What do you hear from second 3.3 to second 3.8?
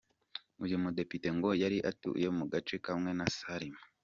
Salim.